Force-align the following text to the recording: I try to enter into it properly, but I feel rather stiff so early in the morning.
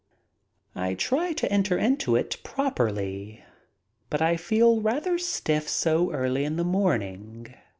I 0.73 0.95
try 0.95 1.33
to 1.33 1.51
enter 1.51 1.77
into 1.77 2.15
it 2.15 2.37
properly, 2.43 3.45
but 4.09 4.19
I 4.19 4.35
feel 4.35 4.81
rather 4.81 5.19
stiff 5.19 5.69
so 5.69 6.11
early 6.11 6.43
in 6.43 6.55
the 6.55 6.63
morning. 6.65 7.53